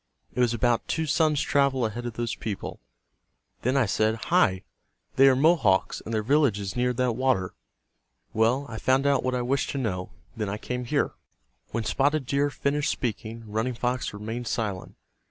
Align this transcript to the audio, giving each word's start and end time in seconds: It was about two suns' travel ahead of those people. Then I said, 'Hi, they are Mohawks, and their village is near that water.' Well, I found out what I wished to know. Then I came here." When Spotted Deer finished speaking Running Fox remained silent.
It 0.33 0.39
was 0.39 0.51
about 0.51 0.87
two 0.87 1.05
suns' 1.05 1.41
travel 1.43 1.85
ahead 1.85 2.07
of 2.07 2.13
those 2.13 2.33
people. 2.33 2.79
Then 3.61 3.77
I 3.77 3.85
said, 3.85 4.15
'Hi, 4.15 4.63
they 5.15 5.27
are 5.29 5.35
Mohawks, 5.35 6.01
and 6.01 6.11
their 6.11 6.23
village 6.23 6.59
is 6.59 6.75
near 6.75 6.91
that 6.93 7.11
water.' 7.11 7.53
Well, 8.33 8.65
I 8.67 8.79
found 8.79 9.05
out 9.05 9.21
what 9.23 9.35
I 9.35 9.43
wished 9.43 9.69
to 9.73 9.77
know. 9.77 10.09
Then 10.35 10.49
I 10.49 10.57
came 10.57 10.85
here." 10.85 11.11
When 11.69 11.83
Spotted 11.83 12.25
Deer 12.25 12.49
finished 12.49 12.89
speaking 12.89 13.43
Running 13.45 13.75
Fox 13.75 14.11
remained 14.11 14.47
silent. 14.47 14.95